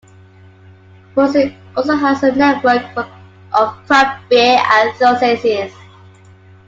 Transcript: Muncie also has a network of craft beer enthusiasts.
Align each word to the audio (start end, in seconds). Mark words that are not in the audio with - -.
Muncie 1.15 1.55
also 1.77 1.95
has 1.95 2.23
a 2.23 2.31
network 2.31 2.81
of 3.53 3.85
craft 3.85 4.27
beer 4.31 4.57
enthusiasts. 4.83 5.77